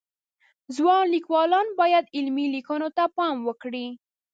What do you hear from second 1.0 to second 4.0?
لیکوالان باید علمی لیکنو ته پام وکړي